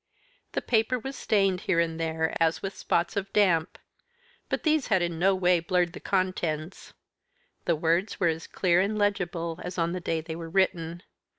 The 0.53 0.63
paper 0.63 0.97
was 0.97 1.15
stained 1.15 1.61
here 1.69 1.79
and 1.79 1.99
there 1.99 2.35
as 2.41 2.63
with 2.63 2.75
spots 2.75 3.15
of 3.15 3.31
damp. 3.33 3.77
But 4.49 4.63
these 4.63 4.87
had 4.87 5.03
in 5.03 5.19
no 5.19 5.35
way 5.35 5.59
blurred 5.59 5.93
the 5.93 5.99
contents. 5.99 6.93
The 7.65 7.75
words 7.75 8.19
were 8.19 8.27
as 8.29 8.47
clear 8.47 8.81
and 8.81 8.97
legible 8.97 9.59
as 9.63 9.77
on 9.77 9.91
the 9.91 9.99
day 10.01 10.19
they 10.19 10.35
were 10.35 10.49
written. 10.49 11.03